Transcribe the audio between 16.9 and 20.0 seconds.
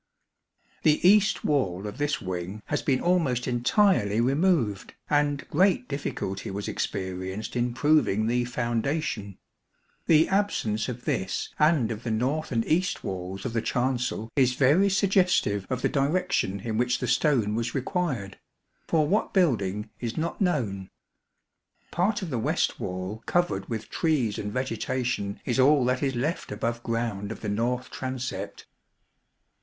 the stone was required; for what building